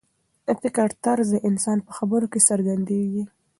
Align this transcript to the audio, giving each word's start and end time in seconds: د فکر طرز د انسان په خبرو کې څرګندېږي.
د 0.45 0.47
فکر 0.61 0.87
طرز 1.05 1.27
د 1.33 1.37
انسان 1.49 1.77
په 1.87 1.91
خبرو 1.97 2.27
کې 2.31 2.39
څرګندېږي. 2.49 3.23